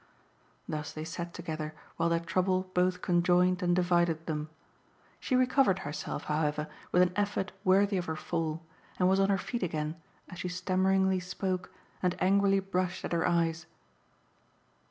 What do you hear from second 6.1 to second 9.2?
however, with an effort worthy of her fall and was